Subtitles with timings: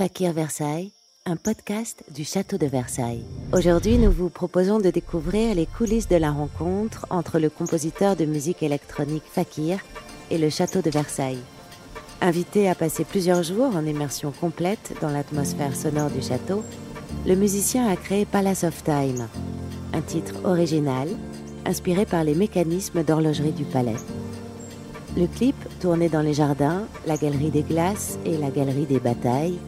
[0.00, 0.92] Fakir Versailles,
[1.26, 3.22] un podcast du château de Versailles.
[3.52, 8.24] Aujourd'hui, nous vous proposons de découvrir les coulisses de la rencontre entre le compositeur de
[8.24, 9.78] musique électronique Fakir
[10.30, 11.42] et le château de Versailles.
[12.22, 16.64] Invité à passer plusieurs jours en immersion complète dans l'atmosphère sonore du château,
[17.26, 19.28] le musicien a créé Palace of Time,
[19.92, 21.10] un titre original
[21.66, 24.00] inspiré par les mécanismes d'horlogerie du palais.
[25.14, 29.58] Le clip, tourné dans les jardins, la galerie des glaces et la galerie des batailles,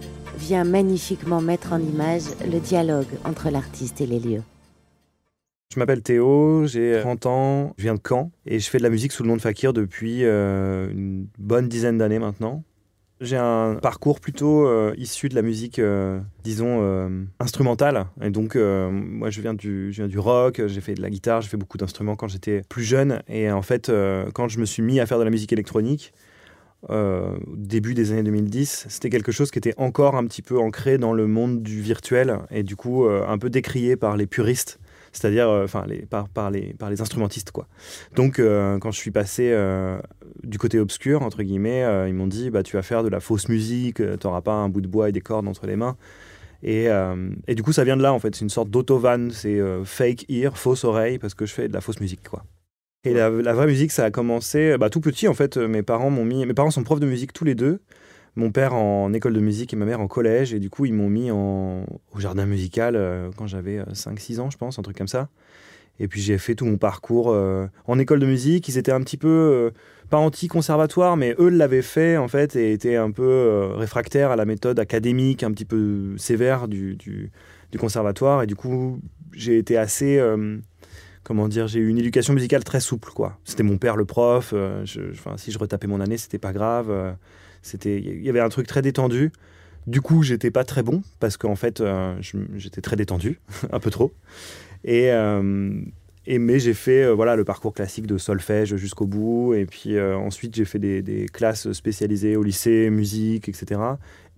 [0.43, 4.42] vient magnifiquement mettre en image le dialogue entre l'artiste et les lieux.
[5.73, 8.91] Je m'appelle Théo, j'ai 30 ans, je viens de Caen et je fais de la
[8.91, 12.64] musique sous le nom de Fakir depuis euh, une bonne dizaine d'années maintenant.
[13.20, 16.83] J'ai un parcours plutôt euh, issu de la musique, euh, disons,
[17.38, 18.06] instrumentale.
[18.20, 21.78] Et donc, moi, je viens du rock, j'ai fait de la guitare, j'ai fait beaucoup
[21.78, 23.22] d'instruments quand j'étais plus jeune.
[23.28, 23.92] Et en fait,
[24.34, 26.12] quand je me suis mis à faire de la musique électronique,
[26.88, 30.98] au début des années 2010, c'était quelque chose qui était encore un petit peu ancré
[30.98, 34.80] dans le monde du virtuel et du coup un peu décrié par les puristes
[35.12, 37.50] c'est-à-dire euh, enfin les, par, les, par les instrumentistes.
[37.50, 37.66] Quoi.
[38.16, 40.00] Donc euh, quand je suis passé euh,
[40.42, 43.48] du côté obscur, entre guillemets, ils m'ont dit bah, tu vas faire de la fausse
[43.48, 45.96] musique, tu n'auras pas un bout de bois et des cordes entre les mains.
[46.64, 46.86] Et,
[47.48, 48.36] et, du coup, ça vient de là, en fait.
[48.36, 51.80] C'est une sorte d'autovan, c'est fake ear, fausse oreille, parce que je fais de la
[51.80, 52.44] fausse musique, quoi.
[53.05, 55.56] Et la, vraie musique, ça a commencé bah, tout petit, en fait.
[55.56, 56.47] Mes parents m'ont mis...
[56.47, 57.81] Mes parents sont profs de musique tous les deux
[58.36, 60.55] mon père en école de musique et ma mère en collège.
[60.55, 64.42] Et du coup, ils m'ont mis en, au jardin musical euh, quand j'avais 5-6 euh,
[64.42, 65.28] ans, je pense, un truc comme ça.
[66.00, 68.67] Et puis j'ai fait tout mon parcours euh, en école de musique.
[68.69, 69.70] Ils étaient un petit peu,
[70.08, 74.47] pas anti-conservatoire, mais eux l'avaient fait en fait et étaient un peu réfractaires à la
[74.47, 76.97] méthode académique, un petit peu sévère du
[77.78, 78.42] conservatoire.
[78.42, 79.00] Et du coup,
[79.33, 80.19] j'ai été assez
[81.23, 83.39] comment dire, j'ai eu une éducation musicale très souple, quoi.
[83.45, 84.53] C'était mon père le prof.
[84.53, 85.01] je,
[85.37, 87.17] si je retapais mon année, c'était pas grave.
[87.62, 89.31] C'était, il y avait un truc très détendu.
[89.87, 92.14] Du coup, j'étais pas très bon parce qu'en fait, euh,
[92.56, 93.41] j'étais très détendu,
[93.73, 94.12] un peu trop.
[94.84, 95.42] Et, euh,
[96.27, 99.55] mais j'ai fait euh, voilà le parcours classique de solfège jusqu'au bout.
[99.55, 103.80] Et puis ensuite, j'ai fait des, des, classes spécialisées au lycée, musique, etc.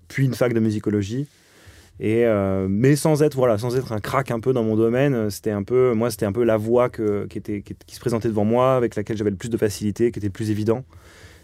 [0.08, 1.26] Puis une fac de musicologie.
[2.00, 2.25] Et
[2.69, 5.62] mais sans être voilà, sans être un crack un peu dans mon domaine, c'était un
[5.62, 7.41] peu moi, c'était un peu la voie qui
[7.87, 10.50] se présentait devant moi, avec laquelle j'avais le plus de facilité, qui était le plus
[10.50, 10.84] évident.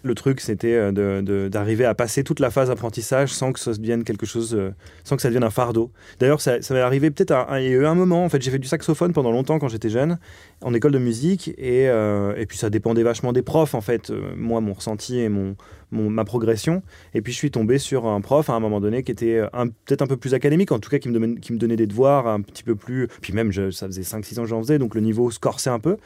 [0.03, 4.03] Le truc, c'était euh, d'arriver à passer toute la phase apprentissage sans que ça devienne
[4.05, 4.71] quelque chose, euh,
[5.05, 5.91] sans que ça devienne un fardeau.
[6.19, 8.25] D'ailleurs, ça, ça m'est arrivé peut-être à, un moment.
[8.25, 10.19] En fait, j'ai fait du saxophone pendant longtemps quand j'étais jeune,
[10.63, 14.11] en école de musique, et, euh, puis ça dépendait vachement des profs, en fait.
[14.37, 15.57] moi, mon ressenti et mon,
[15.93, 16.83] ma progression.
[17.15, 19.43] Et puis je suis tombé sur un prof à un moment donné qui était
[19.85, 22.63] peut-être un peu plus académique, en tout cas qui me, donnait des devoirs un petit
[22.63, 23.09] peu plus.
[23.21, 25.81] Puis même, ça faisait 5-6 ans que j'en faisais, donc le niveau se corsait un
[25.81, 25.97] peu.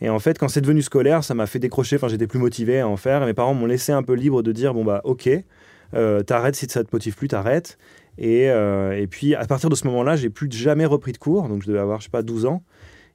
[0.00, 1.96] Et en fait, quand c'est devenu scolaire, ça m'a fait décrocher.
[1.96, 3.22] Enfin, j'étais plus motivé à en faire.
[3.22, 5.28] Et mes parents m'ont laissé un peu libre de dire bon, bah, ok,
[5.94, 7.78] euh, t'arrêtes si ça te motive plus, t'arrêtes.
[8.16, 11.48] Et, euh, et puis, à partir de ce moment-là, j'ai plus jamais repris de cours.
[11.48, 12.62] Donc, je devais avoir, je sais pas, 12 ans.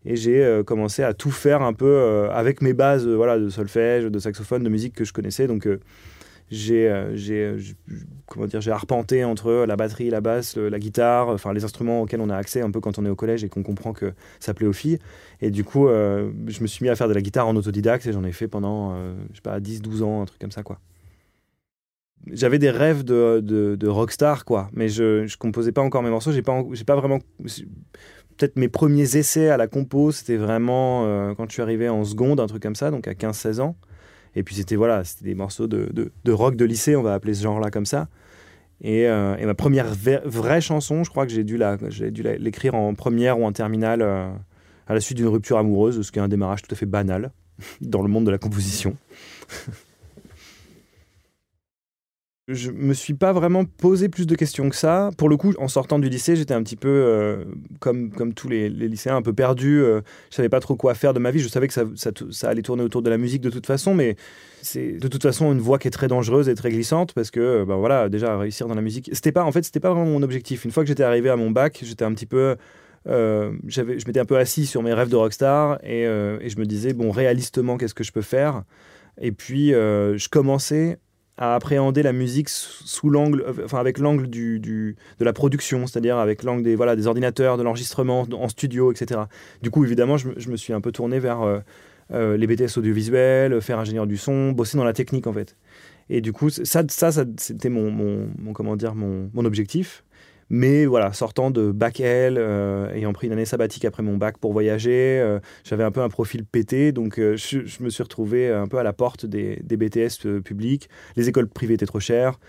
[0.06, 4.06] Et j'ai euh, commencé à tout faire un peu avec mes bases voilà, de solfège,
[4.06, 5.48] de saxophone, de musique que je connaissais.
[5.48, 5.68] Donc,
[6.52, 7.60] j'ai euh, euh,
[8.28, 12.22] comment dire j'ai arpenté entre la batterie, la basse, la guitare, enfin les instruments auxquels
[12.22, 14.54] on a accès un peu quand on est au collège et qu'on comprend que ça
[14.54, 15.00] plaît aux filles.
[15.42, 18.06] Et du coup, euh, je me suis mis à faire de la guitare en autodidacte
[18.06, 18.96] et j'en ai fait pendant
[19.32, 20.80] je sais pas 10 12 ans, un truc comme ça quoi.
[22.32, 26.32] J'avais des rêves de, de, rockstar quoi, mais je je composais pas encore mes morceaux,
[26.32, 27.20] j'ai pas j'ai pas vraiment
[28.38, 32.40] peut-être mes premiers essais à la compo, c'était vraiment quand je suis arrivé en seconde,
[32.40, 33.76] un truc comme ça, donc à 15 16 ans.
[34.36, 37.34] Et puis c'était voilà, c'était des morceaux de, de, rock de lycée, on va appeler
[37.34, 38.08] ce genre-là comme ça.
[38.82, 39.88] Et, euh, ma première
[40.26, 41.58] vraie chanson, je crois que j'ai dû
[42.40, 44.30] l'écrire en première ou en terminale euh,
[44.88, 47.32] à la suite d'une rupture amoureuse, ce qui est un démarrage tout à fait banal
[47.82, 48.98] dans le monde de la composition.
[52.50, 55.12] je me suis pas vraiment posé plus de questions que ça.
[55.18, 57.46] Pour le coup, en sortant du lycée, j'étais un petit peu euh,
[57.80, 59.82] comme, comme tous les, lycéens, un peu perdu.
[59.82, 61.40] Euh, je savais pas trop quoi faire de ma vie.
[61.40, 64.18] Je savais que ça, allait tourner autour de la musique de toute façon, mais
[64.62, 67.64] c'est de toute façon une voie qui est très dangereuse et très glissante parce que,
[67.64, 70.22] ben voilà, déjà réussir dans la musique, c'était pas, en fait, c'était pas vraiment mon
[70.22, 70.66] objectif.
[70.66, 72.58] Une fois que j'étais arrivé à mon bac, j'étais un petit peu
[73.08, 76.66] euh, je m'étais un peu assis sur mes rêves de rockstar et, et je me
[76.66, 78.64] disais, bon, réalistement, qu'est-ce que je peux faire?
[79.22, 80.98] Et puis, je commençais
[81.38, 86.18] à appréhender la musique sous l'angle, enfin avec l'angle du, du, de la production, c'est-à-dire
[86.18, 89.22] avec l'angle des, voilà, des ordinateurs, de l'enregistrement en studio, etc.
[89.62, 91.60] Du coup, évidemment, je, je me suis un peu tourné vers euh,
[92.12, 95.56] euh, les BTS audiovisuels, faire ingénieur du son, bosser dans la technique en fait.
[96.10, 100.04] Et du coup, ça, ça, ça c'était mon, mon, mon, comment dire, mon, mon objectif.
[100.56, 104.38] Mais voilà, sortant de bac L, euh, ayant pris une année sabbatique après mon bac
[104.38, 108.52] pour voyager, euh, j'avais un peu un profil pété, donc euh, je, me suis retrouvé
[108.52, 110.90] un peu à la porte des, BTS publics.
[111.16, 112.40] Les écoles privées étaient trop chères.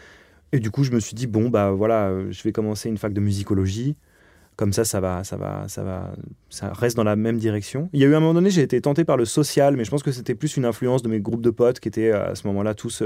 [0.52, 3.14] Et du coup, je me suis dit, bon, bah voilà, je vais commencer une fac
[3.14, 3.96] de musicologie.
[4.56, 6.12] Comme ça, ça va, ça va, ça va,
[6.50, 7.88] ça reste dans la même direction.
[7.94, 9.90] Il y a eu un moment donné, j'ai été tenté par le social, mais je
[9.90, 12.46] pense que c'était plus une influence de mes groupes de potes qui étaient à ce
[12.48, 13.02] moment-là tous,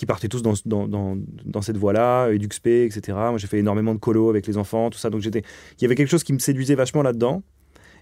[0.00, 3.12] qui partaient tous dans, dans, dans, cette voie-là, EduxP, etc.
[3.12, 5.10] Moi, j'ai fait énormément de colo avec les enfants, tout ça.
[5.10, 5.42] Donc j'étais,
[5.78, 7.42] il y avait quelque chose qui me séduisait vachement là-dedans.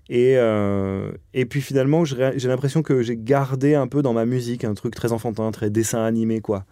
[0.09, 4.63] Et, euh, et puis finalement, j'ai l'impression que j'ai gardé un peu dans ma musique
[4.63, 6.65] un truc très enfantin, très dessin animé, quoi.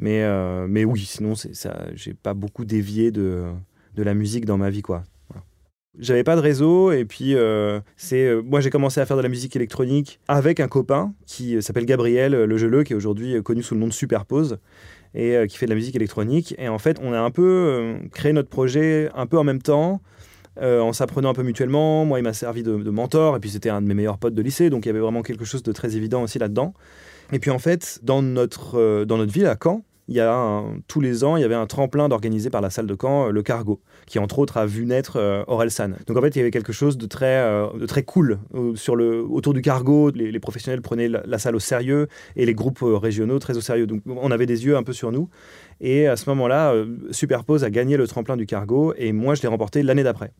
[0.00, 3.44] Mais, euh, mais oui, sinon, ça, j'ai pas beaucoup dévié de,
[3.94, 5.04] de la musique dans ma vie, quoi.
[5.98, 9.22] J'avais pas de réseau et puis euh, c'est euh, moi j'ai commencé à faire de
[9.22, 13.62] la musique électronique avec un copain qui s'appelle Gabriel Le Geleux qui est aujourd'hui connu
[13.62, 14.58] sous le nom de Superpose
[15.14, 16.56] et qui fait de la musique électronique.
[16.58, 20.02] Et en fait on a un peu créé notre projet un peu en même temps
[20.60, 22.04] en s'apprenant un peu mutuellement.
[22.04, 24.34] Moi il m'a servi de, de, mentor et puis c'était un de mes meilleurs potes
[24.34, 26.74] de lycée donc il y avait vraiment quelque chose de très évident aussi là-dedans.
[27.32, 31.00] Et puis en fait dans notre dans notre ville à Caen il y a tous
[31.00, 33.42] les ans, il y avait un tremplin d'organisé par la salle de camp, euh, le
[33.42, 35.92] Cargo, qui entre autres a vu naître euh, Orelsan.
[36.06, 38.38] Donc en fait, il y avait quelque chose de très, euh, de très cool
[38.74, 40.10] sur le, autour du Cargo.
[40.10, 43.86] Les, professionnels prenaient la, salle au sérieux et les groupes régionaux très au sérieux.
[43.86, 45.30] Donc on avait des yeux un peu sur nous.
[45.80, 46.74] Et à ce moment-là,
[47.10, 50.32] Superpose a gagné le tremplin du Cargo et moi, je l'ai remporté l'année d'après.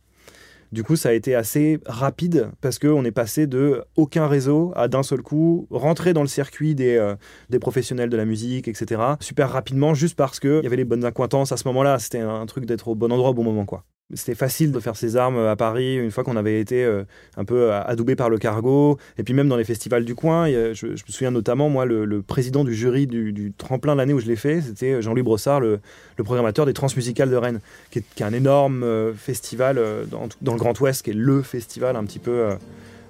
[0.74, 4.88] Du coup, ça a été assez rapide parce qu'on est passé de aucun réseau à
[4.88, 7.14] d'un seul coup rentrer dans le circuit des, euh,
[7.48, 9.00] des professionnels de la musique, etc.
[9.20, 12.00] Super rapidement, juste parce qu'il y avait les bonnes acquaintances à ce moment-là.
[12.00, 13.84] C'était un truc d'être au bon endroit au bon moment, quoi.
[14.12, 17.04] C'était facile de faire ses armes à Paris une fois qu'on avait été euh,
[17.38, 18.98] un peu adoubé par le cargo.
[19.16, 22.64] Et puis même dans les festivals du coin, je, me souviens notamment, moi, le, président
[22.64, 25.80] du jury du, tremplin l'année où je l'ai fait, c'était Jean-Louis Brossard, le,
[26.22, 27.60] programmateur des Transmusicales de Rennes,
[27.90, 31.96] qui est, un énorme euh, festival euh, dans, le Grand Ouest, qui est le festival
[31.96, 32.50] un petit peu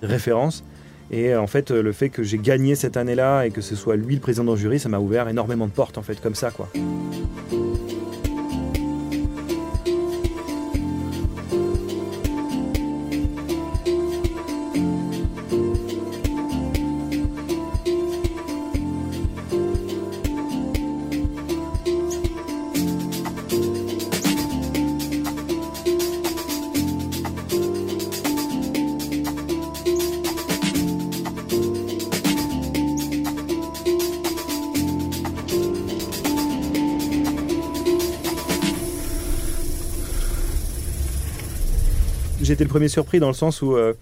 [0.01, 0.65] référence.
[1.11, 4.15] Et en fait, le fait que j'ai gagné cette année-là et que ce soit lui
[4.15, 6.69] le président du jury, ça m'a ouvert énormément de portes, en fait, comme ça, quoi.
[42.53, 43.95] Été le premier surpris dans le sens où euh,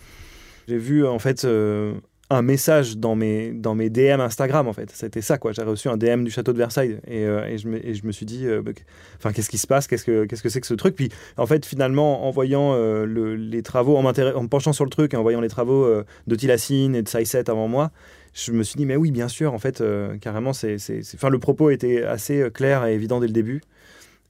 [0.69, 1.95] j'ai vu en fait euh,
[2.31, 4.91] un message dans mes, dans mes DM Instagram en fait.
[4.93, 5.53] C'était ça quoi.
[5.53, 8.07] J'ai reçu un DM du château de Versailles et, euh, et, je, me, et je,
[8.07, 8.73] me, suis dit, bah,
[9.19, 9.87] enfin qu'est-ce qui se passe?
[9.87, 10.97] Qu'est-ce que qu'est-ce que c'est que ce truc?
[10.97, 12.75] Puis en fait finalement en voyant
[13.05, 15.87] les travaux, en, en me penchant sur le truc et en voyant les travaux
[16.27, 17.91] de Tilacine et de Saïset avant moi,
[18.35, 19.83] je me suis dit mais oui bien sûr en fait
[20.21, 20.77] carrément c'est,
[21.15, 23.63] enfin le propos était assez clair et évident dès le début.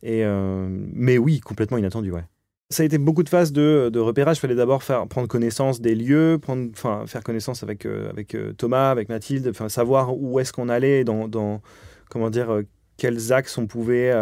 [0.02, 0.24] Et
[0.92, 2.24] mais oui complètement inattendu ouais
[2.72, 4.38] ça a été beaucoup de phases de, repérage.
[4.38, 6.40] Il fallait d'abord faire prendre connaissance des lieux,
[7.06, 11.60] faire connaissance avec, euh, euh, Thomas, avec Mathilde, savoir où est-ce qu'on allait, dans,
[12.08, 12.62] comment dire, euh,
[12.96, 14.12] quels axes on pouvait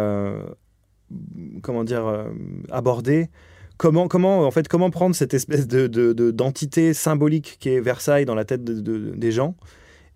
[1.61, 2.25] comment dire,
[2.69, 3.29] aborder.
[3.77, 4.07] Comment,
[4.45, 5.87] en fait, comment prendre cette espèce de,
[6.31, 9.55] d'entité symbolique qui est Versailles dans la tête des gens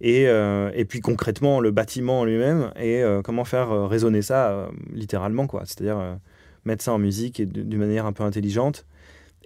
[0.02, 6.18] et, et, puis concrètement le bâtiment lui-même et comment faire résonner ça littéralement quoi c'est-à-dire
[6.66, 8.86] mettre ça en musique d'une manière un peu intelligente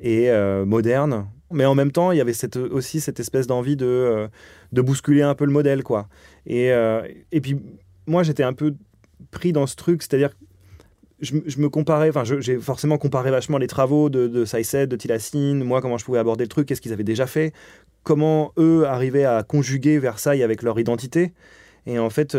[0.02, 1.28] et euh, moderne.
[1.52, 2.34] Mais en même temps, il y avait
[2.72, 4.28] aussi cette espèce d'envie de, euh,
[4.72, 5.84] de bousculer un peu le modèle.
[5.84, 6.08] quoi.
[6.46, 7.02] Et, euh,
[7.32, 7.60] et puis,
[8.08, 8.76] moi, j'étais un peu
[9.32, 10.32] pris dans ce truc, c'est-à-dire
[11.20, 14.96] je, je, me comparais, enfin, j'ai forcément comparé vachement les travaux de, de Saïsed, de
[14.96, 17.52] Tilacine, moi, comment je pouvais aborder le truc, qu'est-ce qu'ils avaient déjà fait,
[18.04, 21.34] comment eux arrivaient à conjuguer Versailles avec leur identité.
[21.86, 22.38] Et en fait,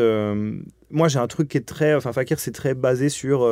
[0.90, 1.95] moi, j'ai un truc qui est très.
[1.95, 3.45] Enfin, Fakir, c'est très basé sur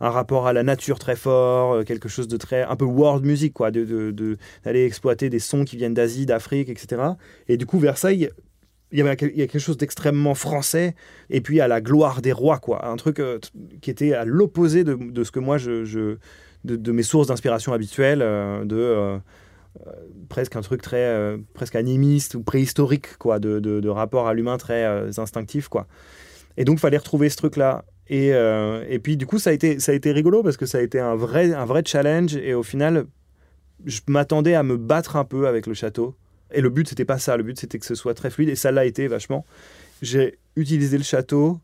[0.00, 3.24] un rapport à la nature très fort, euh, quelque chose de très un peu world
[3.24, 7.02] music quoi, de d'aller exploiter des sons qui viennent d'Asie, d'Afrique, etc.
[7.48, 8.30] Et du coup Versailles
[8.92, 10.94] il y, avait, il y a quelque chose d'extrêmement français,
[11.28, 12.86] et puis à la gloire des rois, quoi.
[12.86, 13.40] Un truc euh,
[13.80, 16.16] qui était à l'opposé de, de, ce que moi, je,
[16.64, 19.20] de, mes sources d'inspiration habituelles, euh, de
[20.28, 25.18] presque un truc très presque animiste ou préhistorique, quoi, de, de rapport à l'humain très
[25.18, 25.88] instinctif, quoi.
[26.56, 29.80] Et donc, fallait retrouver ce truc-là et, euh, et, puis du coup, ça a, été,
[29.80, 32.36] ça a été rigolo parce que ça a été un vrai, un vrai challenge.
[32.36, 33.06] Et au final,
[33.84, 36.14] je m'attendais à me battre un peu avec le château.
[36.52, 37.36] Et le but, c'était pas ça.
[37.36, 38.48] Le but, c'était que ce soit très fluide.
[38.48, 39.44] Et ça l'a été vachement.
[40.02, 41.60] J'ai utilisé le château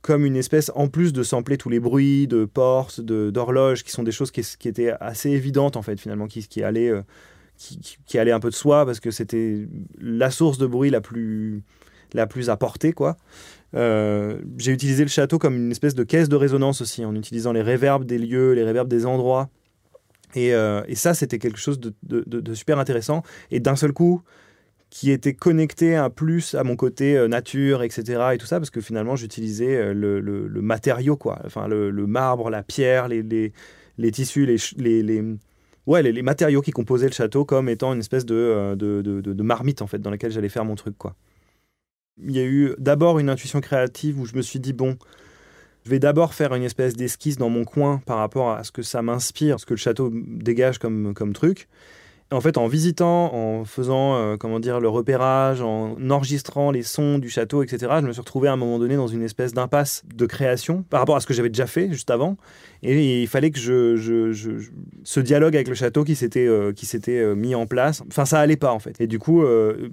[0.00, 4.02] comme une espèce, en plus de sampler tous les bruits de portes, d'horloges, qui sont
[4.02, 7.00] des choses qui, étaient assez évidentes, en fait, finalement, qui, qui, allaient, euh,
[7.56, 9.66] qui, qui, allaient un peu de soi, parce que c'était
[9.98, 11.62] la source de bruit la plus,
[12.12, 13.16] la plus apportée, quoi.
[13.74, 17.62] J'ai utilisé le château comme une espèce de caisse de résonance aussi, en utilisant les
[17.62, 19.50] réverbes des lieux, les réverbes des endroits.
[20.36, 23.22] Et, et ça, c'était quelque chose de, super intéressant.
[23.50, 24.22] Et d'un seul coup,
[24.94, 28.28] qui était connecté un plus à mon côté euh, nature, etc.
[28.32, 31.40] et tout ça, parce que finalement j'utilisais euh, le, matériau, quoi.
[31.44, 33.52] Enfin, le, marbre, la pierre, les,
[34.12, 39.20] tissus, les, les, matériaux qui composaient le château comme étant une espèce euh, de, de,
[39.20, 41.16] de, marmite, en fait, dans laquelle j'allais faire mon truc, quoi.
[42.22, 44.96] Il y a eu d'abord une intuition créative où je me suis dit, bon,
[45.84, 48.82] je vais d'abord faire une espèce d'esquisse dans mon coin par rapport à ce que
[48.82, 51.68] ça m'inspire, ce que le château dégage comme, truc
[52.32, 57.18] en fait, en visitant, en faisant euh, comment dire le repérage, en enregistrant les sons
[57.18, 60.02] du château, etc., je me suis retrouvé à un moment donné dans une espèce d'impasse
[60.12, 62.36] de création par rapport à ce que j'avais déjà fait juste avant.
[62.82, 64.32] Et il fallait que je,
[65.04, 68.40] ce dialogue avec le château qui s'était euh, qui euh, mis en place, enfin ça
[68.40, 69.00] allait pas en fait.
[69.00, 69.44] Et du coup,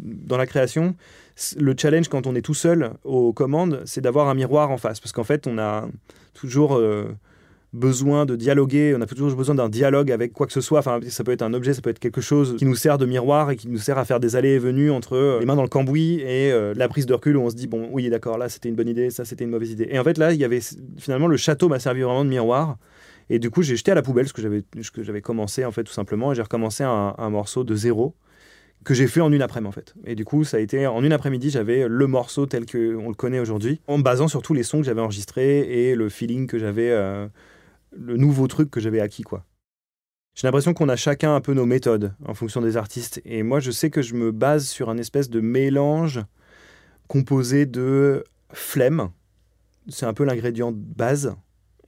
[0.01, 0.95] dans la création,
[1.57, 4.99] le challenge quand on est tout seul aux commandes, c'est d'avoir un miroir en face,
[4.99, 5.87] parce qu'en fait, on a
[6.33, 6.79] toujours
[7.73, 10.79] besoin de dialoguer, on a toujours besoin d'un dialogue avec quoi que ce soit.
[10.79, 13.05] Enfin, ça peut être un objet, ça peut être quelque chose qui nous sert de
[13.05, 15.55] miroir et qui nous sert à faire des allées et venues entre euh, les mains
[15.55, 18.09] dans le cambouis et euh, la prise de recul où on se dit bon, oui,
[18.09, 19.87] d'accord, là c'était une bonne idée, ça c'était une mauvaise idée.
[19.89, 20.59] Et en fait, là, il y avait
[20.97, 22.77] finalement le château m'a servi vraiment de miroir.
[23.29, 25.93] Et du coup, j'ai jeté à la poubelle ce que j'avais, commencé en fait tout
[25.93, 26.33] simplement.
[26.33, 28.13] Et j'ai recommencé un morceau de zéro
[28.83, 29.93] que j'ai fait en une après-midi en fait.
[30.05, 33.13] Et du coup, ça a été en une après-midi, j'avais le morceau tel qu'on le
[33.13, 36.57] connaît aujourd'hui, en basant sur tous les sons que j'avais enregistrés et le feeling que
[36.57, 37.27] j'avais euh,
[37.91, 39.45] le nouveau truc que j'avais acquis, quoi.
[40.33, 43.21] J'ai l'impression qu'on a chacun un peu nos méthodes en fonction des artistes.
[43.25, 46.21] Et moi, je sais que je me base sur un espèce de mélange
[47.07, 48.23] composé de
[48.53, 49.09] flemme.
[49.89, 51.35] C'est un peu l'ingrédient base.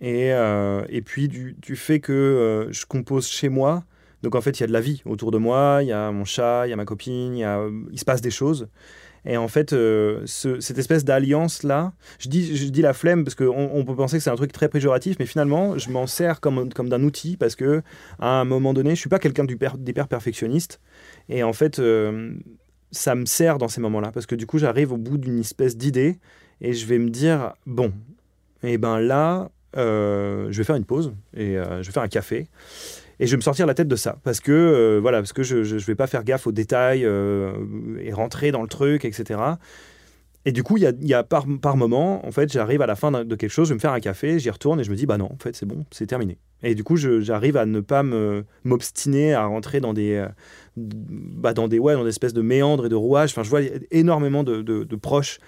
[0.01, 3.85] Et, euh, et puis du, fait que euh, je compose chez moi.
[4.23, 5.79] Donc en fait, il y a de la vie autour de moi.
[5.81, 8.69] Il y a mon chat, il y a ma copine, il, se passe des choses.
[9.25, 13.95] Et en fait, euh, cette espèce d'alliance-là, je dis, la flemme parce qu'on on peut
[13.95, 17.03] penser que c'est un truc très péjoratif, mais finalement, je m'en sers comme, comme d'un
[17.03, 17.81] outil parce que
[18.19, 20.81] à un moment donné, je suis pas quelqu'un d'hyper perfectionniste.
[21.29, 22.33] Et en fait, euh,
[22.91, 25.77] ça me sert dans ces moments-là parce que du coup, j'arrive au bout d'une espèce
[25.77, 26.19] d'idée
[26.61, 27.93] et je vais me dire, bon,
[28.61, 32.07] et eh ben là, euh, je vais faire une pause et je vais faire un
[32.07, 32.47] café
[33.19, 35.43] et je vais me sortir la tête de ça parce que euh, voilà parce que
[35.43, 37.53] je, ne vais pas faire gaffe aux détails euh,
[38.01, 39.39] et rentrer dans le truc etc
[40.45, 42.87] et du coup il y a, y a, par, par moment en fait j'arrive à
[42.87, 44.91] la fin de quelque chose je vais me faire un café j'y retourne et je
[44.91, 46.37] me dis bah non en fait c'est bon c'est terminé.
[46.65, 48.03] Et du coup j'arrive à ne pas
[48.63, 50.27] m'obstiner à rentrer dans des euh,
[50.77, 53.31] bah, dans des ouais dans des espèces de méandres et de rouages.
[53.31, 53.59] Enfin je vois
[53.91, 55.39] énormément de, de proches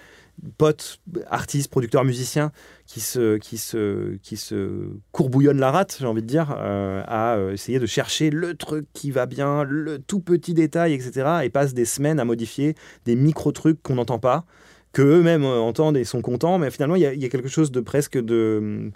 [0.58, 2.52] potes, artistes, producteurs, musiciens
[2.86, 7.36] qui se, qui se, qui se courbouillonnent la rate, j'ai envie de dire, euh, à
[7.36, 11.40] euh, essayer de chercher le truc qui va bien, le tout petit détail, etc.
[11.44, 12.74] Et passent des semaines à modifier
[13.04, 14.44] des micro-trucs qu'on n'entend pas,
[14.92, 16.58] que eux-mêmes euh, entendent et sont contents.
[16.58, 18.90] Mais finalement, il y, a quelque chose de presque de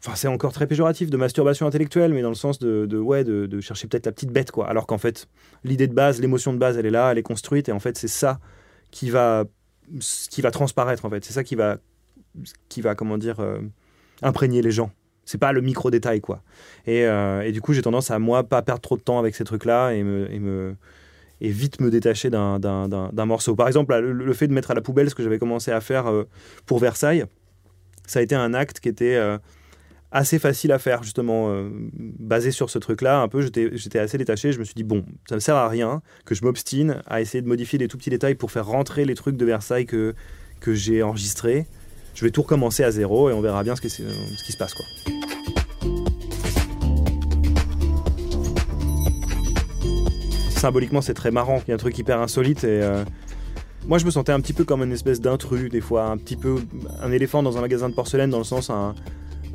[0.00, 3.24] enfin c'est encore très péjoratif de masturbation intellectuelle mais dans le sens de, de ouais
[3.24, 5.26] de, de chercher peut-être la petite bête quoi alors qu'en fait
[5.64, 7.98] l'idée de base l'émotion de base elle est là elle est construite et en fait
[7.98, 8.38] c'est ça
[8.92, 9.44] qui va
[10.00, 11.24] ce qui va transparaître en fait.
[11.24, 11.78] C'est ça qui va,
[12.68, 13.60] qui va comment dire, euh,
[14.22, 14.90] imprégner les gens.
[15.24, 16.42] C'est pas le micro détail quoi.
[16.86, 19.34] Et, euh, et du coup, j'ai tendance à moi pas perdre trop de temps avec
[19.34, 20.74] ces trucs-là et me, et me
[21.40, 23.54] et vite me détacher d'un morceau.
[23.54, 26.08] Par exemple, le, fait de mettre à la poubelle ce que j'avais commencé à faire
[26.08, 26.24] euh,
[26.66, 27.26] pour Versailles,
[28.06, 29.16] ça a été un acte qui était
[30.10, 31.68] assez facile à faire, justement, euh,
[32.18, 33.20] basé sur ce truc-là.
[33.20, 34.52] Un peu, j'étais assez détaché.
[34.52, 37.42] Je me suis dit, bon, ça ne sert à rien que je m'obstine à essayer
[37.42, 40.14] de modifier des tout petits détails pour faire rentrer les trucs de Versailles que,
[40.60, 41.66] que j'ai enregistrés.
[42.14, 44.74] Je vais tout recommencer à zéro et on verra bien ce, ce qui se passe,
[44.74, 44.86] quoi.
[50.50, 51.62] Symboliquement, c'est très marrant.
[51.66, 52.82] Il y a un truc hyper insolite et.
[52.82, 53.04] Euh,
[53.86, 56.36] moi, je me sentais un petit peu comme une espèce d'intrus, des fois, un petit
[56.36, 56.56] peu
[57.00, 58.94] un éléphant dans un magasin de porcelaine, dans le sens un,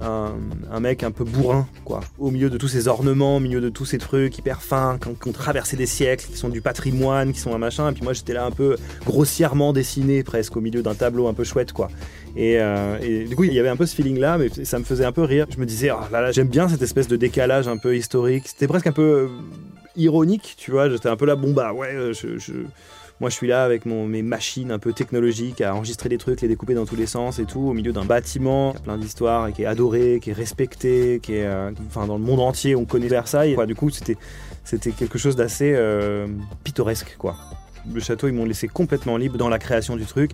[0.02, 2.02] un, mec un peu bourrin, quoi.
[2.20, 5.30] Au milieu de tous ces ornements, au milieu de tous ces trucs hyper fins, qui
[5.30, 7.90] ont, traversé des siècles, qui sont du patrimoine, qui sont un machin.
[7.90, 11.34] Et puis moi, j'étais là un peu grossièrement dessiné, presque, au milieu d'un tableau un
[11.34, 11.90] peu chouette, quoi.
[12.36, 15.06] Et, euh, du coup, il y avait un peu ce feeling-là, mais ça me faisait
[15.06, 15.46] un peu rire.
[15.50, 18.48] Je me disais, oh là là, j'aime bien cette espèce de décalage un peu historique.
[18.48, 19.28] C'était presque un peu euh,
[19.96, 20.90] ironique, tu vois.
[20.90, 22.64] J'étais un peu là, bon bah ouais, euh, je
[23.20, 26.42] moi, je suis là avec mon, mes machines un peu technologiques à enregistrer des trucs,
[26.42, 28.98] les découper dans tous les sens et tout, au milieu d'un bâtiment qui a plein
[28.98, 32.76] d'histoires et qui est adoré, qui est respecté, qui euh, enfin, dans le monde entier,
[32.76, 33.56] on connaît Versailles.
[33.68, 34.18] du coup, c'était,
[34.64, 36.28] c'était quelque chose d'assez euh,
[36.64, 37.36] pittoresque, quoi.
[37.94, 40.32] Le château, ils m'ont laissé complètement libre dans la création du truc.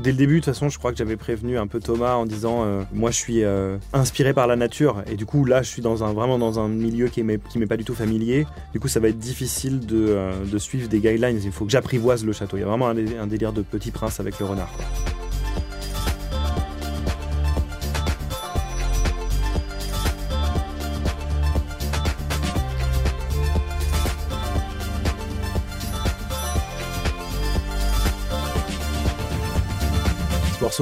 [0.00, 2.24] Dès le début, de toute façon, je crois que j'avais prévenu un peu Thomas en
[2.24, 5.02] disant euh, Moi, je suis euh, inspiré par la nature.
[5.10, 7.66] Et du coup, là, je suis dans un, vraiment dans un milieu qui m'est, m'est
[7.66, 8.46] pas du tout familier.
[8.72, 11.40] Du coup, ça va être difficile de, euh, de suivre des guidelines.
[11.42, 12.56] Il faut que j'apprivoise le château.
[12.56, 14.72] Il y a vraiment un, délire de petit prince avec le renard.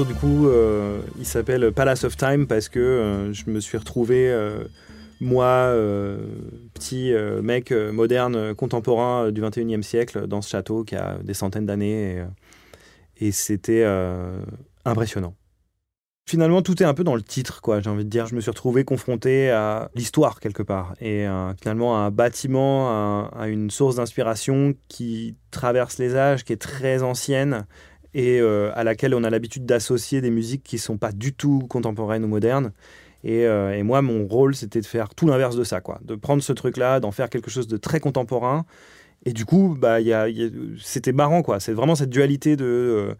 [0.04, 4.30] Du coup, euh, il s'appelle Palace of Time parce que euh, je me suis retrouvé,
[4.30, 4.64] euh,
[5.20, 5.72] moi,
[6.74, 7.12] petit
[7.42, 12.22] mec moderne, contemporain du 21e siècle, dans ce château qui a des centaines d'années.
[13.18, 13.86] Et, c'était
[14.84, 15.34] impressionnant.
[16.28, 17.80] Finalement, tout est un peu dans le titre, quoi.
[17.80, 21.24] J'ai envie de dire, je me suis retrouvé confronté à l'histoire quelque part, et
[21.62, 27.02] finalement à un bâtiment, à une source d'inspiration qui traverse les âges, qui est très
[27.02, 27.64] ancienne,
[28.14, 31.60] et euh, à laquelle on a l'habitude d'associer des musiques qui sont pas du tout
[31.68, 32.72] contemporaines ou modernes.
[33.24, 35.98] Et, euh, et moi, mon rôle, c'était de faire tout l'inverse de ça, quoi.
[36.04, 38.64] De prendre ce truc-là, d'en faire quelque chose de très contemporain.
[39.24, 40.26] Et du coup, bah, y y a,
[40.80, 41.58] c'était marrant, quoi.
[41.58, 43.14] C'est vraiment cette dualité de, euh,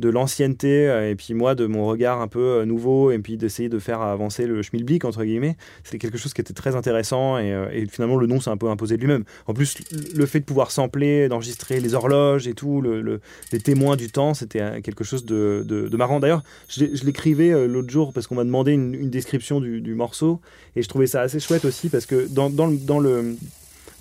[0.00, 3.36] de l'ancienneté euh, et puis moi de mon regard un peu euh, nouveau et puis
[3.36, 7.38] d'essayer de faire avancer le schmilblick entre guillemets c'était quelque chose qui était très intéressant
[7.38, 9.24] et, euh, et finalement le nom s'est un peu imposé de lui-même.
[9.46, 9.76] En plus
[10.14, 13.20] le fait de pouvoir sampler d'enregistrer les horloges et tout le, le,
[13.52, 16.18] les témoins du temps c'était quelque chose de, de, marrant.
[16.18, 20.40] D'ailleurs je, l'écrivais l'autre jour parce qu'on m'a demandé une, description du, morceau
[20.76, 23.36] et je trouvais ça assez chouette aussi parce que dans, dans le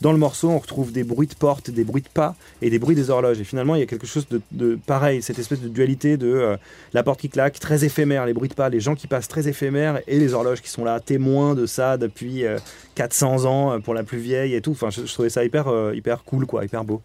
[0.02, 2.80] dans le morceau, on retrouve des bruits de porte, des bruits de pas et des
[2.80, 3.40] bruits des horloges.
[3.40, 6.58] Et finalement, il y a quelque chose de, pareil, cette espèce de dualité de euh,
[6.94, 9.48] la porte qui claque, très éphémère, les bruits de pas, les gens qui passent très
[9.48, 12.58] éphémères et les horloges qui sont là, témoins de ça depuis euh,
[12.96, 14.72] 400 ans euh, pour la plus vieille et tout.
[14.72, 17.02] Enfin, je, trouvais ça hyper, euh, hyper cool, quoi, hyper beau.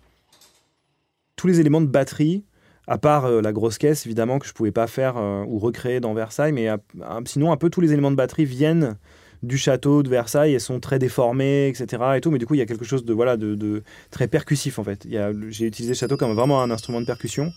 [1.37, 2.45] Tous les éléments de batterie,
[2.87, 6.01] à part euh, la grosse caisse évidemment que je pouvais pas faire euh, ou recréer
[6.01, 6.69] dans Versailles, mais
[7.27, 8.97] sinon un peu tous les éléments de batterie viennent
[9.45, 12.03] du château de Versailles et sont très déformés, etc.
[12.17, 14.29] Et tout, mais du coup, il y a quelque chose de, voilà, de, de très
[14.29, 15.07] percussif en fait.
[15.49, 17.53] J'ai utilisé le château comme vraiment un instrument de percussion.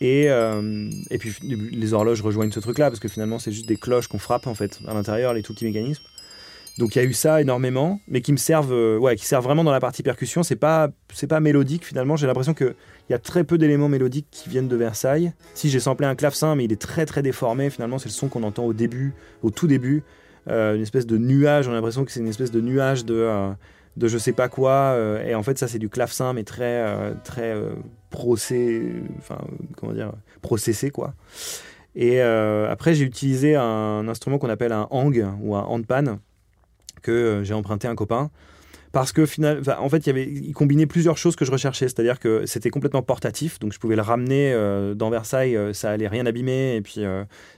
[0.00, 3.76] Et, euh, et puis les horloges rejoignent ce truc-là parce que finalement, c'est juste des
[3.76, 6.02] cloches qu'on frappe en fait à l'intérieur, les tout petits mécanismes.
[6.78, 9.44] Donc il y a eu ça énormément, mais qui me servent, euh, ouais, qui servent
[9.44, 10.42] vraiment dans la partie percussion.
[10.42, 12.16] C'est pas, c'est pas mélodique finalement.
[12.16, 12.74] J'ai l'impression que
[13.08, 15.32] il y a très peu d'éléments mélodiques qui viennent de Versailles.
[15.54, 17.68] Si j'ai samplé un clavecin, mais il est très très déformé.
[17.68, 20.02] Finalement, c'est le son qu'on entend au début, au tout début
[20.48, 21.68] euh, une espèce de nuage.
[21.68, 23.50] On a l'impression que c'est une espèce de nuage de, euh,
[23.96, 24.72] de je sais pas quoi.
[24.72, 26.84] Euh, et en fait, ça, c'est du clavecin, mais très,
[27.24, 27.54] très
[28.10, 29.38] procé, enfin,
[29.76, 31.14] comment dire, processé, quoi.
[31.94, 36.18] Et après, j'ai utilisé un instrument qu'on appelle un hang ou un handpan
[37.02, 38.30] que j'ai emprunté à un copain
[38.92, 41.88] parce que final, en fait, il, y avait, il combinait plusieurs choses que je recherchais,
[41.88, 44.54] c'est-à-dire que c'était complètement portatif, donc je pouvais le ramener
[44.94, 47.00] dans Versailles, ça allait rien abîmer, et puis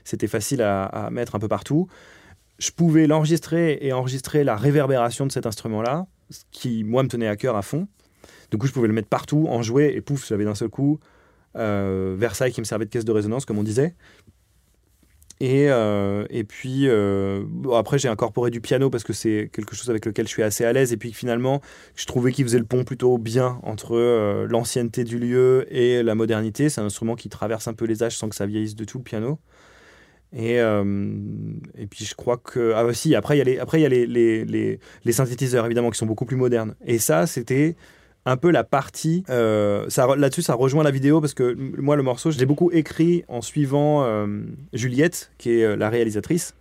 [0.05, 1.89] c'était facile à, mettre un peu partout.
[2.57, 7.27] Je pouvais l'enregistrer et enregistrer la réverbération de cet instrument-là, ce qui, moi, me tenait
[7.27, 7.87] à cœur à fond.
[8.51, 10.99] Du coup, je pouvais le mettre partout, en jouer, et pouf, j'avais d'un seul coup
[11.53, 13.95] Versailles qui me servait de caisse de résonance, comme on disait.
[15.41, 19.89] Et, euh, et puis euh, après j'ai incorporé du piano parce que c'est quelque chose
[19.89, 21.61] avec lequel je suis assez à l'aise et puis finalement
[21.95, 26.15] je trouvais qu'il faisait le pont plutôt bien entre euh, l'ancienneté du lieu et la
[26.15, 26.69] modernité.
[26.69, 28.99] C'est un instrument qui traverse un peu les âges sans que ça vieillisse de tout
[28.99, 29.39] le piano.
[30.33, 30.83] Et, euh,
[31.77, 33.89] et puis je crois que ah aussi après il y a les après y a
[33.89, 36.75] les, les, les, synthétiseurs évidemment qui sont beaucoup plus modernes.
[36.85, 37.75] Et ça c'était
[38.25, 39.23] un peu la partie.
[39.29, 43.23] Euh, Là-dessus, ça rejoint la vidéo parce que moi, le morceau, je l'ai beaucoup écrit
[43.27, 44.41] en suivant euh,
[44.73, 46.55] Juliette, qui est euh, la réalisatrice,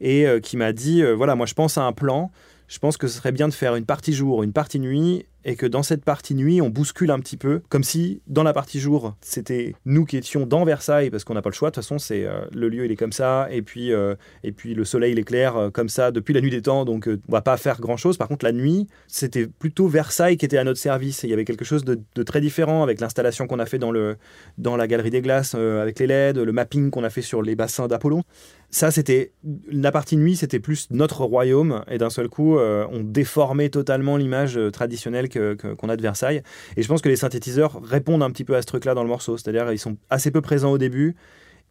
[0.00, 2.30] et qui m'a dit voilà, moi, je pense à un plan.
[2.66, 5.56] Je pense que ce serait bien de faire une partie jour, une partie nuit, et
[5.56, 8.80] que dans cette partie nuit, on bouscule un petit peu, comme si dans la partie
[8.80, 11.70] jour, c'était nous qui étions dans Versailles, parce qu'on n'a pas le choix.
[11.70, 14.52] De toute façon, c'est euh, le lieu, il est comme ça, et puis euh, et
[14.52, 17.32] puis le soleil, il éclaire euh, comme ça depuis la nuit des temps, donc on
[17.32, 18.16] va pas faire grand chose.
[18.16, 21.24] Par contre, la nuit, c'était plutôt Versailles qui était à notre service.
[21.24, 23.78] Et il y avait quelque chose de, de très différent avec l'installation qu'on a fait
[23.78, 24.16] dans le
[24.58, 27.54] dans la galerie des glaces, avec les LED, le mapping qu'on a fait sur les
[27.54, 28.22] bassins d'Apollon.
[28.70, 29.32] Ça, c'était
[29.70, 34.58] la partie nuit, c'était plus notre royaume, et d'un seul coup, on déformait totalement l'image
[34.72, 36.42] traditionnelle qu'on a de Versailles.
[36.76, 39.08] Et je pense que les synthétiseurs répondent un petit peu à ce truc-là dans le
[39.08, 41.16] morceau, c'est-à-dire ils sont assez peu présents au début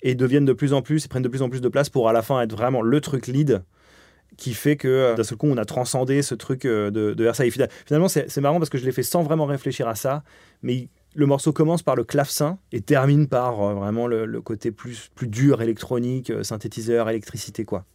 [0.01, 2.09] et deviennent de plus en plus, et prennent de plus en plus de place pour
[2.09, 3.63] à la fin être vraiment le truc lead
[4.37, 7.51] qui fait que euh, d'un seul coup on a transcendé ce truc euh, de, Versailles.
[7.51, 10.23] Finalement, c'est marrant parce que je l'ai fait sans vraiment réfléchir à ça,
[10.61, 15.11] mais le morceau commence par le clavecin et termine par euh, vraiment le, côté plus,
[15.21, 17.85] dur électronique, synthétiseur, électricité quoi.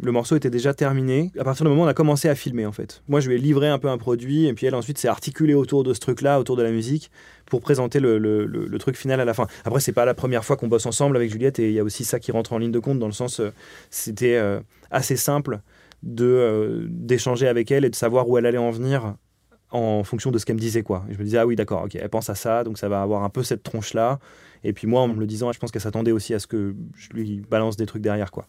[0.00, 1.30] Le morceau était déjà terminé.
[1.38, 3.02] À partir du moment où on a commencé à filmer, en fait.
[3.08, 5.54] Moi, je lui ai livré un peu un produit, et puis elle, ensuite, s'est articulée
[5.54, 7.10] autour de ce truc-là, autour de la musique,
[7.46, 9.46] pour présenter le, truc final à la fin.
[9.64, 11.84] Après, c'est pas la première fois qu'on bosse ensemble avec Juliette, et il y a
[11.84, 13.52] aussi ça qui rentre en ligne de compte, dans le sens, euh,
[13.90, 15.60] c'était euh, assez simple
[16.02, 19.14] de euh, d'échanger avec elle et de savoir où elle allait en venir
[19.70, 21.04] en fonction de ce qu'elle me disait quoi.
[21.08, 23.24] Je me disais ah oui d'accord ok elle pense à ça donc ça va avoir
[23.24, 24.18] un peu cette tronche là
[24.62, 26.76] et puis moi en me le disant je pense qu'elle s'attendait aussi à ce que
[26.94, 28.46] je lui balance des trucs derrière quoi.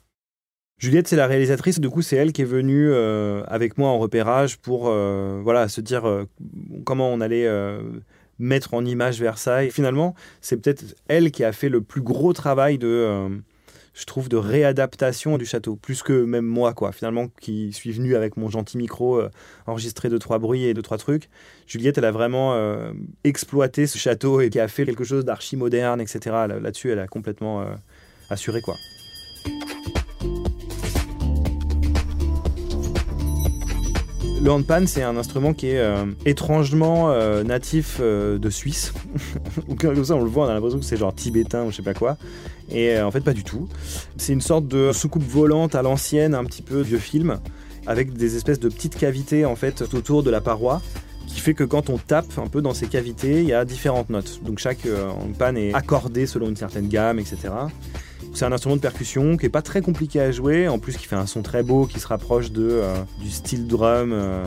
[0.77, 1.79] Juliette, c'est la réalisatrice.
[1.79, 5.69] Du coup, c'est elle qui est venue euh, avec moi en repérage pour euh, voilà
[5.69, 6.25] se dire euh,
[6.83, 7.49] comment on allait
[8.39, 9.71] mettre en image Versailles.
[9.71, 13.29] Finalement, c'est peut-être elle qui a fait le plus gros travail de,
[13.93, 16.91] je trouve, de réadaptation du château, plus que même moi, quoi.
[16.91, 19.21] Finalement, qui suis venu avec mon gentil micro,
[19.67, 21.29] enregistré deux trois bruits et deux trois trucs.
[21.67, 22.53] Juliette, elle a vraiment
[23.23, 26.19] exploité ce château et qui a fait quelque chose d'archi moderne, etc.
[26.61, 27.65] Là-dessus, elle a complètement
[28.29, 28.75] assuré, quoi.
[34.45, 38.93] Le handpan, c'est un instrument qui est euh, étrangement euh, natif euh, de Suisse.
[39.79, 41.81] comme ça, on le voit, on a l'impression que c'est genre tibétain ou je sais
[41.81, 42.15] pas quoi.
[42.69, 43.67] Et en fait, pas du tout.
[44.17, 47.39] C'est une sorte de soucoupe volante à l'ancienne, un petit peu vieux film,
[47.88, 50.79] avec des espèces de petites cavités en fait autour de la paroi
[51.25, 54.12] qui fait que quand on tape un peu dans ces cavités, il y a différentes
[54.12, 54.41] notes.
[54.43, 57.49] Donc chaque handpan est accordé selon une certaine gamme, etc.
[58.36, 61.06] C'est un instrument de percussion qui est pas très compliqué à jouer, en plus qui
[61.06, 64.12] fait un son très beau, qui se rapproche euh, du style drum.
[64.12, 64.43] Euh.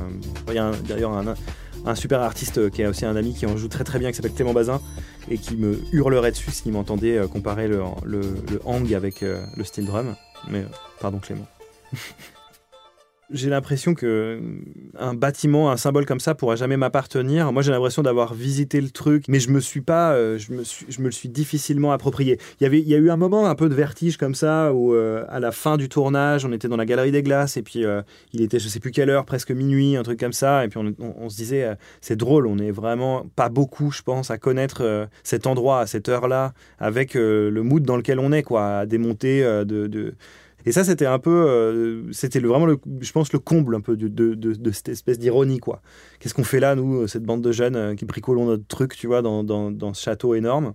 [0.49, 1.13] Il y a d'ailleurs
[1.87, 4.17] un, super artiste qui est aussi un ami qui en joue très très bien, qui
[4.17, 4.83] s'appelle Clément Bazin,
[5.31, 7.83] et qui me hurlerait dessus s'il m'entendait euh, comparer le,
[8.67, 10.17] hang avec le style drum.
[10.51, 10.67] Mais
[11.01, 11.47] pardon Clément.
[13.31, 14.41] j'ai l'impression que euh,
[14.99, 17.53] un bâtiment, un symbole comme ça pourra jamais m'appartenir.
[17.53, 20.65] Moi, j'ai l'impression d'avoir visité le truc, mais je me suis pas, euh, je me
[20.65, 22.39] suis, je me le suis difficilement approprié.
[22.61, 24.73] Il y avait, il y a eu un moment un peu de vertige comme ça
[24.73, 27.63] où euh, à la fin du tournage, on était dans la galerie des glaces et
[27.63, 27.85] puis
[28.33, 30.81] il était, je sais plus quelle heure, presque minuit, un truc comme ça, et puis
[30.99, 35.47] on, se disait, c'est drôle, on est vraiment pas beaucoup, je pense, à connaître cet
[35.47, 39.87] endroit à cette heure-là avec le mood dans lequel on est, quoi, à démonter de,
[39.87, 40.15] de
[40.69, 42.67] et ça, c'était un peu, euh, c'était vraiment,
[43.01, 45.81] je pense, le comble un peu de, cette espèce d'ironie, quoi.
[46.21, 49.07] Qu'est-ce qu'on fait là, nous, cette bande de jeunes euh, qui bricolons notre truc, tu
[49.07, 50.75] vois, dans ce château énorme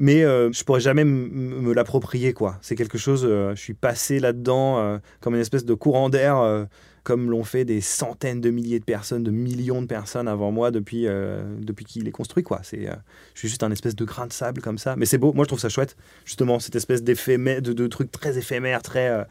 [0.00, 2.56] mais euh, je pourrais jamais me l'approprier quoi.
[2.60, 6.68] C'est quelque chose, je suis passé là-dedans comme une espèce de courant d'air
[7.08, 10.70] comme l'ont fait des centaines de milliers de personnes, de millions de personnes avant moi
[10.70, 12.42] depuis, euh, depuis qu'il est construit.
[12.42, 12.60] Quoi.
[12.62, 12.92] C'est, euh,
[13.32, 14.94] je suis juste un espèce de grain de sable comme ça.
[14.94, 18.36] Mais c'est beau, moi je trouve ça chouette, justement, cette espèce de, de trucs très
[18.36, 19.08] éphémères, très...
[19.08, 19.24] Euh,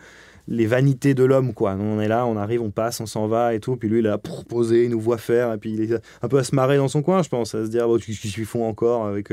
[0.48, 1.76] les vanités de l'homme, quoi.
[1.76, 3.76] On est là, on arrive, on passe, on s'en va et tout.
[3.76, 5.54] Puis lui, il a proposé, il nous voit faire.
[5.54, 7.66] Et puis il est un peu à se marrer dans son coin, je pense, à
[7.66, 9.32] se dire, qu'est-ce qu'ils font encore avec,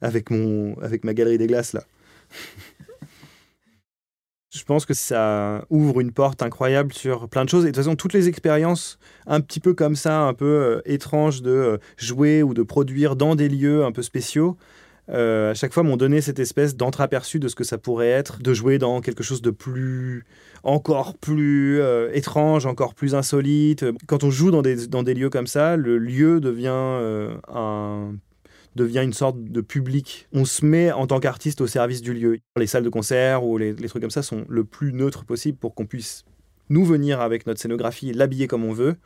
[0.00, 1.84] avec, mon, avec ma galerie des glaces, là?
[4.56, 7.64] Je pense que ça ouvre une porte incroyable sur plein de choses.
[7.64, 10.80] Et de toute façon, toutes les expériences un petit peu comme ça, un peu euh,
[10.84, 14.56] étranges de euh, jouer ou de produire dans des lieux un peu spéciaux,
[15.08, 18.42] euh, à chaque fois m'ont donné cette espèce d'entreaperçu de ce que ça pourrait être,
[18.42, 20.24] de jouer dans quelque chose de plus,
[20.64, 21.80] encore plus
[22.12, 23.84] étrange, encore plus insolite.
[24.06, 28.14] Quand on joue dans des, dans des lieux comme ça, le lieu devient un
[28.76, 30.28] devient une sorte de public.
[30.32, 32.38] On se met en tant qu'artiste au service du lieu.
[32.56, 35.74] Les salles de concert ou les, trucs comme ça sont le plus neutre possible pour
[35.74, 36.24] qu'on puisse
[36.68, 38.96] nous venir avec notre scénographie, l'habiller comme on veut,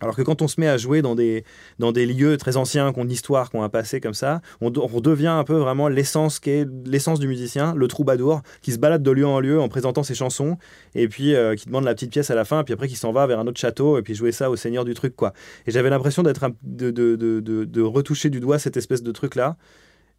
[0.00, 1.44] alors que quand on se met à jouer dans des,
[1.78, 4.40] dans des lieux très anciens, qui ont une histoire, qui ont un passé comme ça,
[4.60, 6.40] on, devient un peu vraiment l'essence
[6.84, 10.14] l'essence du musicien, le troubadour, qui se balade de lieu en lieu en présentant ses
[10.14, 10.58] chansons,
[10.94, 13.12] et puis euh, qui demande la petite pièce à la fin, puis après qui s'en
[13.12, 15.32] va vers un autre château, et puis jouer ça au seigneur du truc, quoi.
[15.66, 19.56] Et j'avais l'impression d'être de, de, de, de retoucher du doigt cette espèce de truc-là,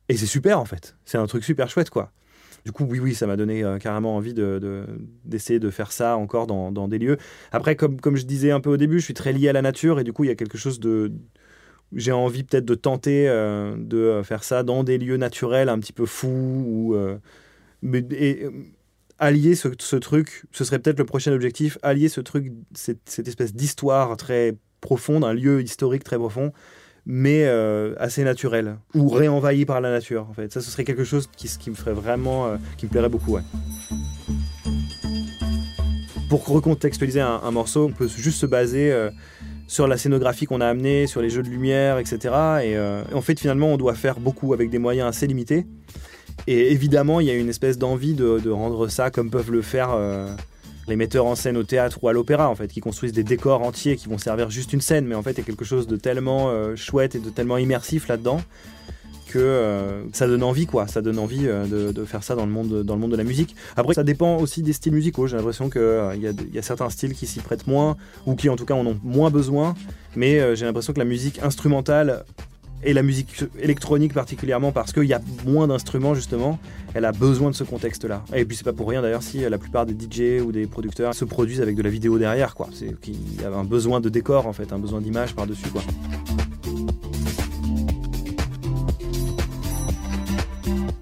[0.10, 0.98] et c'est super en fait.
[1.06, 2.12] C'est un truc super chouette, quoi.
[2.66, 6.18] Du coup, oui, oui, ça m'a donné euh, carrément envie d'essayer de, de, faire ça
[6.18, 7.18] encore dans, des lieux.
[7.52, 10.00] Après, comme, je disais un peu au début, je suis très lié à la nature
[10.00, 11.12] et du coup, il y a quelque chose de.
[11.96, 15.94] J'ai envie peut-être de tenter euh, de faire ça dans des lieux naturels un petit
[15.94, 16.96] peu fous ou.
[16.96, 17.18] Euh,
[17.82, 18.46] mais, et,
[19.20, 24.16] allier ce, truc, ce serait peut-être le prochain objectif, allier ce truc, cette espèce d'histoire
[24.18, 26.54] très profonde, un lieu historique très profond,
[27.12, 28.78] mais euh, assez naturel.
[28.94, 30.54] Ou réenvahi par la nature en fait.
[30.54, 33.32] Ça ce serait quelque chose qui, qui me ferait vraiment euh, qui me plairait beaucoup
[33.32, 33.42] ouais.
[36.30, 39.10] pour recontextualiser un, morceau on peut juste se baser euh,
[39.68, 42.20] sur la scénographie qu'on a amenée sur les jeux de lumière etc
[42.64, 42.78] et,
[43.16, 45.66] en fait finalement on doit faire beaucoup avec des moyens assez limités.
[46.46, 49.64] Et évidemment il y a une espèce d'envie de, de, rendre ça comme peuvent le
[49.64, 49.98] faire
[50.90, 53.62] les metteurs en scène au théâtre ou à l'opéra, en fait, qui construisent des décors
[53.62, 55.88] entiers qui vont servir juste une scène, mais en fait, il y a quelque chose
[55.88, 58.42] de tellement euh, chouette et de tellement immersif là-dedans
[59.28, 60.88] que euh, ça donne envie, quoi.
[60.88, 63.24] Ça donne envie euh, de, faire ça dans le, monde, dans le monde de la
[63.24, 63.56] musique.
[63.78, 65.28] Après, ça dépend aussi des styles musicaux.
[65.28, 65.82] J'ai l'impression qu'il
[66.16, 68.86] y, y, a certains styles qui s'y prêtent moins, ou qui en tout cas en
[68.88, 69.76] ont moins besoin,
[70.16, 72.26] mais j'ai l'impression que la musique instrumentale
[72.84, 76.60] et la musique électronique particulièrement parce qu'il y a moins d'instruments justement,
[76.94, 78.24] elle a besoin de ce contexte-là.
[78.34, 81.14] Et puis c'est pas pour rien d'ailleurs si la plupart des DJ ou des producteurs
[81.14, 82.70] se produisent avec de la vidéo derrière, quoi.
[82.74, 85.82] C'est qu'il y a un besoin de décor en fait, un besoin d'image par-dessus, quoi.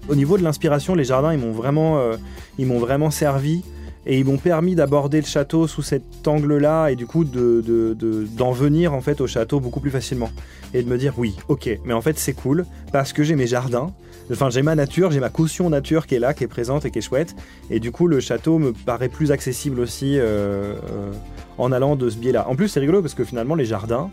[0.08, 2.16] Au niveau de l'inspiration, les jardins, ils m'ont vraiment, euh,
[2.58, 3.62] ils m'ont vraiment servi
[4.10, 7.94] Et ils m'ont permis d'aborder le château sous cet angle-là et du coup d'en de,
[7.94, 10.30] de, venir en fait au château beaucoup plus facilement.
[10.72, 13.46] Et de me dire oui, ok, mais en fait c'est cool parce que j'ai mes
[13.46, 13.92] jardins,
[14.32, 16.90] enfin j'ai ma nature, j'ai ma caution nature qui est là, qui est présente et
[16.90, 17.36] qui est chouette.
[17.68, 20.22] Et du coup le château me paraît plus accessible aussi euh,
[20.90, 21.12] euh,
[21.58, 22.48] en allant de ce biais-là.
[22.48, 24.08] En plus c'est rigolo parce que finalement les jardins,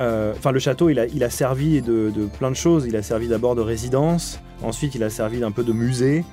[0.00, 2.86] euh, enfin le château il a, il a servi de, de plein de choses.
[2.86, 6.24] Il a servi d'abord de résidence, ensuite il a servi d'un peu de musée.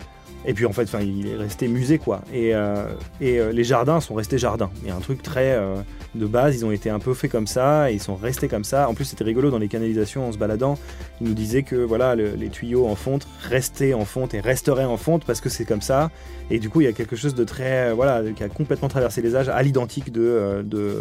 [0.46, 2.22] Et puis en fait, il est resté musée quoi.
[2.34, 2.86] Et, euh,
[3.22, 4.72] euh, les jardins sont restés jardins.
[4.82, 5.76] Il y a un truc très euh,
[6.16, 8.64] de base, ils ont été un peu faits comme ça et ils sont restés comme
[8.64, 8.90] ça.
[8.90, 10.78] En plus, c'était rigolo dans les canalisations en se baladant.
[11.20, 14.98] Ils nous disaient que voilà, les tuyaux en fonte restaient en fonte et resteraient en
[14.98, 16.10] fonte parce que c'est comme ça.
[16.50, 19.22] Et du coup, il y a quelque chose de très voilà, qui a complètement traversé
[19.22, 21.00] les âges à l'identique de, de,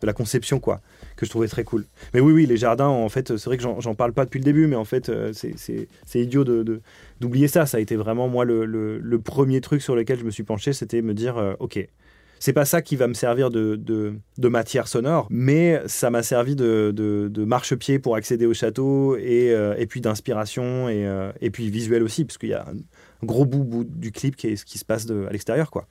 [0.00, 0.80] de la conception quoi
[1.22, 1.84] que je trouvais très cool.
[2.14, 4.44] Mais oui, oui, les jardins, en fait, c'est vrai que j'en parle pas depuis le
[4.44, 7.64] début, mais en fait, euh, c'est idiot d'oublier de, ça.
[7.64, 11.00] Ça a été vraiment, moi, le, premier truc sur lequel je me suis penché, c'était
[11.00, 11.78] me dire, euh, OK,
[12.40, 16.56] c'est pas ça qui va me servir de, de, matière sonore, mais ça m'a servi
[16.56, 21.08] de, marchepied pour accéder au château et, euh, puis d'inspiration et,
[21.40, 24.52] et, puis visuel aussi, parce qu'il y a un gros bout, bout, du clip qui
[24.54, 25.86] qui se passe à l'extérieur, quoi.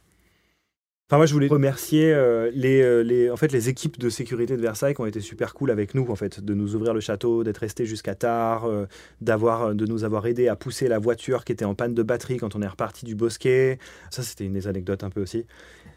[1.12, 4.56] Enfin, moi, je voulais remercier euh, les, euh, les, en fait, les équipes de sécurité
[4.56, 7.02] de Versailles qui ont été super cool avec nous, en fait, de nous ouvrir le
[7.02, 8.86] château, d'être restés jusqu'à tard, euh,
[9.20, 12.38] d'avoir, de nous avoir aidé à pousser la voiture qui était en panne de batterie
[12.38, 13.78] quand on est reparti du bosquet.
[14.10, 15.46] Ça, c'était une des anecdotes un peu aussi.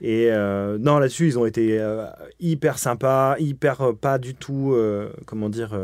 [0.01, 1.81] Et non, là-dessus, ils ont été
[2.41, 4.77] hyper sympas, hyper pas du tout,
[5.27, 5.79] comment dire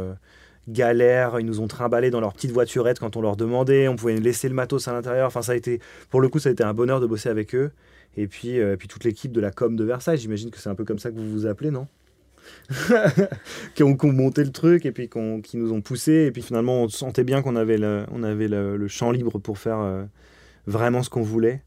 [0.69, 1.38] galère.
[1.38, 3.87] Ils nous ont trimballé dans leur petite voiturette quand on leur demandait.
[3.87, 5.29] On pouvait laisser le matos à l'intérieur.
[5.29, 7.55] Enfin, ça a été, pour le coup, ça a été un bonheur de bosser avec
[7.55, 7.71] eux.
[8.16, 10.75] Et puis, euh, puis toute l'équipe de la com de Versailles, j'imagine que c'est un
[10.75, 11.87] peu comme ça que vous vous appelez, non
[13.75, 16.27] qui, ont, monté le truc et puis qui nous ont poussé.
[16.27, 19.59] Et puis finalement, on sentait bien qu'on avait, le, on avait le, champ libre pour
[19.59, 20.05] faire euh,
[20.66, 21.62] vraiment ce qu'on voulait.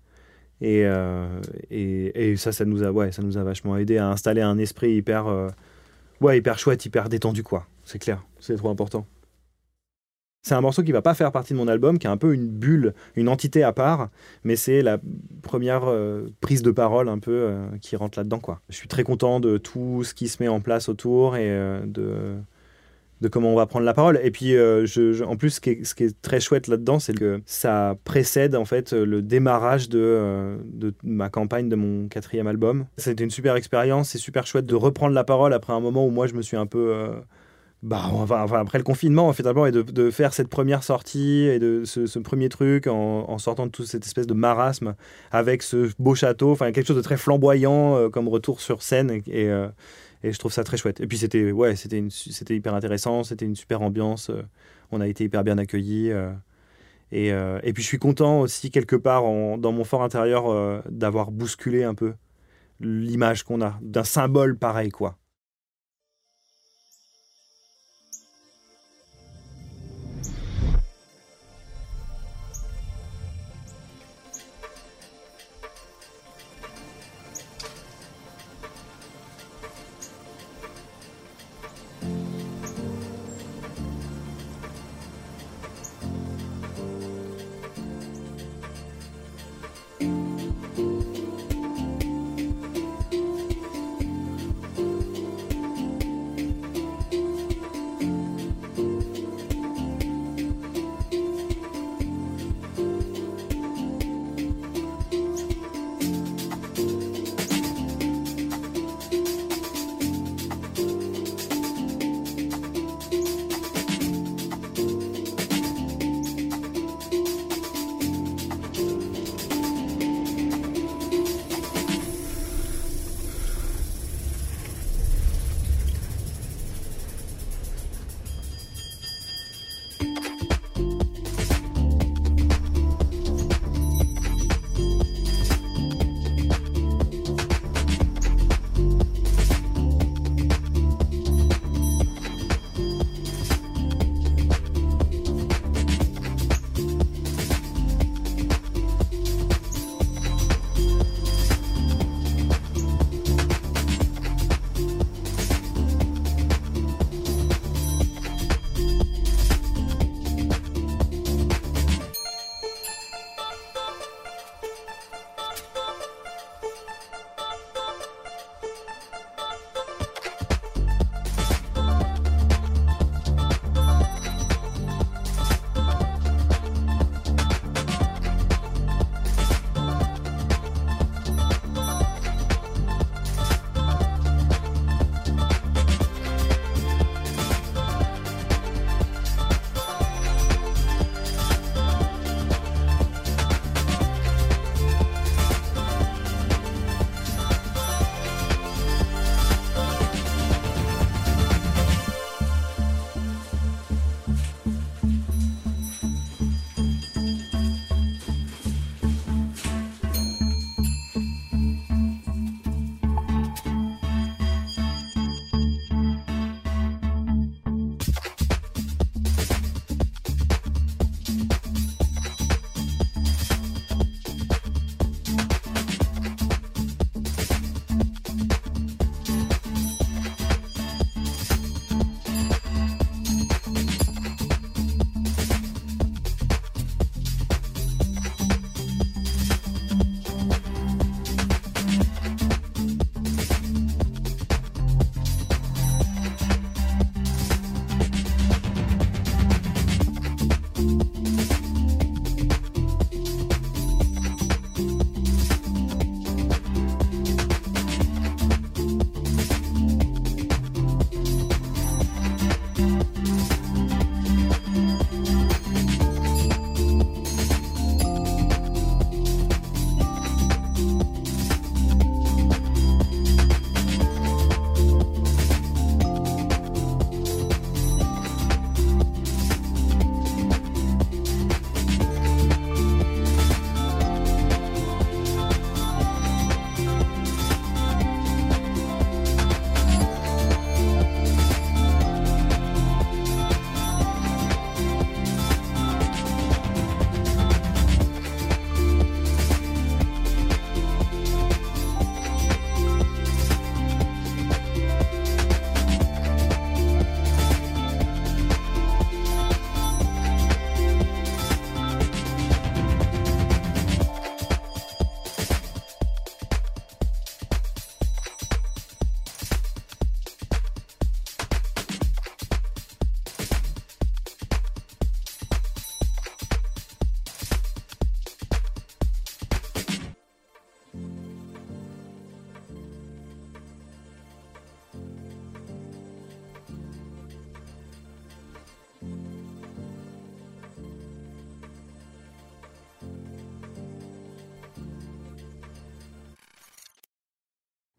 [0.62, 1.28] Et, euh,
[1.70, 4.58] et, et, ça, ça nous, a, ouais, ça nous a vachement aidé à installer un
[4.58, 5.52] esprit hyper,
[6.22, 7.68] ouais, hyper chouette, hyper détendu, quoi.
[7.86, 9.06] C'est clair, c'est trop important.
[10.44, 12.34] C'est un morceau qui va pas faire partie de mon album, qui est un peu
[12.34, 14.10] une bulle, une entité à part,
[14.44, 15.00] mais c'est la
[15.42, 18.40] première euh, prise de parole un peu euh, qui rentre là-dedans.
[18.40, 18.60] Quoi.
[18.68, 21.80] Je suis très content de tout ce qui se met en place autour et euh,
[21.86, 24.20] de, comment on va prendre la parole.
[24.22, 27.42] Et puis, en plus, ce qui est, ce qui est très chouette là-dedans, c'est que
[27.46, 32.86] ça précède en fait le démarrage de, de ma campagne de mon quatrième album.
[32.98, 36.10] C'était une super expérience, c'est super chouette de reprendre la parole après un moment où
[36.10, 37.14] moi je me suis un peu
[37.84, 42.18] bah, enfin, après le confinement, d'abord, et de, faire cette première sortie et de ce,
[42.20, 44.96] premier truc en, sortant de toute cette espèce de marasme
[45.32, 49.12] avec ce beau château, enfin, quelque chose de très flamboyant euh, comme retour sur scène.
[49.28, 49.68] Et, euh,
[50.24, 51.02] et, je trouve ça très chouette.
[51.02, 54.30] Et puis, c'était ouais, c'était c'était hyper intéressant, c'était une super ambiance.
[54.30, 54.44] Euh,
[54.94, 56.12] on a été hyper bien accueillis.
[57.12, 61.84] et, et, puis, je suis content aussi, quelque part, dans mon fort intérieur, d'avoir bousculé
[61.84, 62.14] un peu
[62.80, 65.18] l'image qu'on a d'un symbole pareil, quoi.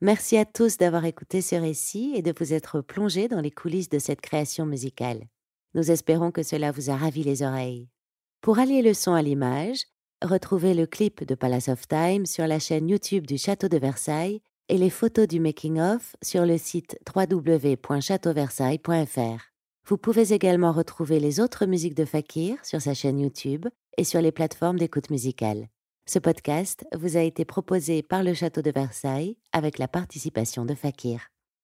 [0.05, 3.89] Merci à tous d'avoir écouté ce récit et de vous être plongés dans les coulisses
[3.89, 5.23] de cette création musicale.
[5.73, 7.89] Nous espérons que cela vous a ravi les oreilles.
[8.43, 9.85] Pour allier le son à l'image,
[10.23, 14.43] retrouvez le clip de Palace of Time sur la chaîne YouTube du Château de Versailles
[14.69, 19.43] et les photos du making-of sur le site www.châteauversailles.fr.
[19.89, 23.65] Vous pouvez également retrouver les autres musiques de Fakir sur sa chaîne YouTube
[23.97, 25.71] et sur les plateformes d'écoute musicale.
[26.07, 30.75] Ce podcast vous a été proposé par le Château de Versailles avec la participation de
[30.75, 31.34] Fakir.